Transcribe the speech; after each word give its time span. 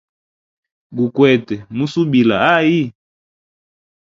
Gukwete 0.97 1.55
musubila 1.75 2.35
hayi. 2.45 2.83